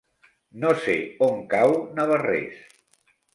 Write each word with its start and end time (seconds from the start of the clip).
No 0.63 0.71
sé 0.85 0.95
on 1.27 1.43
cau 1.51 1.77
Navarrés. 2.01 2.59